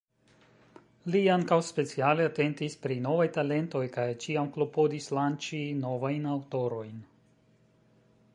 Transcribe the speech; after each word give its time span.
Li 1.15 1.19
ankaŭ 1.33 1.57
speciale 1.67 2.25
atentis 2.29 2.77
pri 2.85 2.97
novaj 3.05 3.27
talentoj 3.37 3.83
kaj 3.99 4.07
ĉiam 4.25 4.51
klopodis 4.57 5.11
lanĉi 5.19 5.63
novajn 5.87 6.29
aŭtorojn. 6.35 6.99